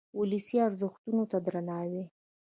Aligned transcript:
ولسي 0.19 0.57
ارزښتونو 0.67 1.23
ته 1.31 1.37
درناوی. 1.45 2.03